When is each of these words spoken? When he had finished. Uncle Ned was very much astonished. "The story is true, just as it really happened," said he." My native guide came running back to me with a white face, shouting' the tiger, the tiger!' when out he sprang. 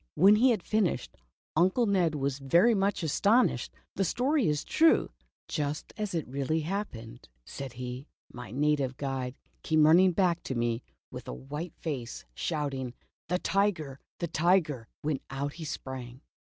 When 0.15 0.37
he 0.37 0.49
had 0.49 0.63
finished. 0.63 1.15
Uncle 1.55 1.85
Ned 1.85 2.15
was 2.15 2.39
very 2.39 2.73
much 2.73 3.03
astonished. 3.03 3.71
"The 3.97 4.03
story 4.03 4.47
is 4.47 4.63
true, 4.63 5.11
just 5.47 5.93
as 5.95 6.15
it 6.15 6.27
really 6.27 6.61
happened," 6.61 7.29
said 7.45 7.73
he." 7.73 8.07
My 8.33 8.49
native 8.49 8.97
guide 8.97 9.35
came 9.61 9.85
running 9.85 10.13
back 10.13 10.41
to 10.45 10.55
me 10.55 10.81
with 11.11 11.27
a 11.27 11.33
white 11.35 11.75
face, 11.75 12.25
shouting' 12.33 12.95
the 13.29 13.37
tiger, 13.37 13.99
the 14.17 14.27
tiger!' 14.27 14.87
when 15.03 15.19
out 15.29 15.53
he 15.53 15.65
sprang. 15.65 16.21